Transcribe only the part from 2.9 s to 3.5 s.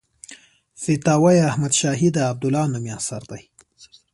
اثر دی.